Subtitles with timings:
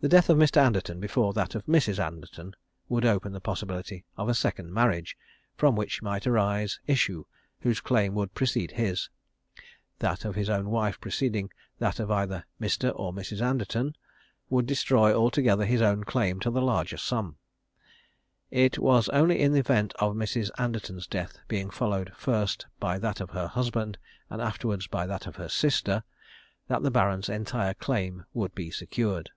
[0.00, 0.58] The death of Mr.
[0.58, 1.98] Anderton before that of Mrs.
[1.98, 2.54] Anderton,
[2.88, 5.16] would open the possibility of a second marriage,
[5.56, 7.24] from which might arise issue,
[7.62, 9.10] whose claim would precede his;
[9.98, 11.50] that of his own wife preceding
[11.80, 12.92] that of either Mr.
[12.94, 13.40] or Mrs.
[13.42, 13.96] Anderton,
[14.48, 17.36] would destroy altogether his own claim to the larger sum.
[18.52, 20.52] It was only in the event of Mrs.
[20.58, 23.98] Anderton's death being followed first by that of her husband,
[24.30, 26.04] and afterwards by that of her sister,
[26.68, 29.30] that the Baron's entire claim would be secured.